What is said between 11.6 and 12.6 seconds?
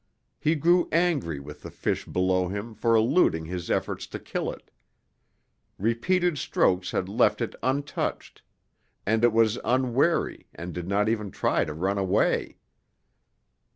to run away.